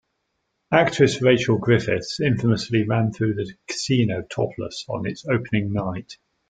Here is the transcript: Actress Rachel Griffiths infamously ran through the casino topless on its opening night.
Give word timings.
Actress 0.71 1.21
Rachel 1.21 1.59
Griffiths 1.59 2.19
infamously 2.19 2.87
ran 2.87 3.11
through 3.11 3.35
the 3.35 3.53
casino 3.67 4.23
topless 4.23 4.83
on 4.89 5.05
its 5.05 5.27
opening 5.27 5.73
night. 5.73 6.17